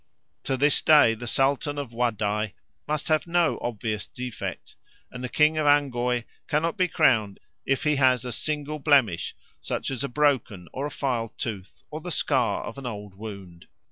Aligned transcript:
To 0.45 0.57
this 0.57 0.81
day 0.81 1.13
the 1.13 1.27
Sultan 1.27 1.77
of 1.77 1.91
Wadai 1.91 2.53
must 2.87 3.07
have 3.09 3.27
no 3.27 3.59
obvious 3.61 4.07
bodily 4.07 4.31
defect, 4.31 4.75
and 5.11 5.23
the 5.23 5.29
king 5.29 5.59
of 5.59 5.67
Angoy 5.67 6.23
cannot 6.47 6.75
be 6.75 6.87
crowned 6.87 7.39
if 7.67 7.83
he 7.83 7.97
has 7.97 8.25
a 8.25 8.31
single 8.31 8.79
blemish, 8.79 9.35
such 9.59 9.91
as 9.91 10.03
a 10.03 10.09
broken 10.09 10.67
or 10.73 10.87
a 10.87 10.89
filed 10.89 11.37
tooth 11.37 11.83
or 11.91 12.01
the 12.01 12.09
scar 12.11 12.63
of 12.63 12.79
an 12.79 12.87
old 12.87 13.13
wound. 13.13 13.67